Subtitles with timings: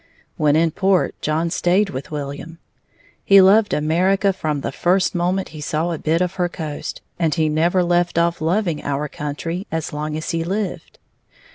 [0.35, 2.57] When in port, John stayed with William.
[3.23, 7.35] He loved America from the first moment he saw a bit of her coast, and
[7.35, 10.97] he never left off loving our country as long as he lived.